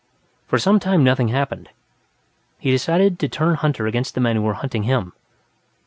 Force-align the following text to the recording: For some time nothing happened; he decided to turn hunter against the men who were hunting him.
For 0.47 0.57
some 0.57 0.79
time 0.79 1.03
nothing 1.03 1.27
happened; 1.27 1.69
he 2.57 2.71
decided 2.71 3.19
to 3.19 3.29
turn 3.29 3.53
hunter 3.53 3.85
against 3.85 4.15
the 4.15 4.19
men 4.21 4.35
who 4.37 4.41
were 4.41 4.55
hunting 4.55 4.81
him. 4.81 5.13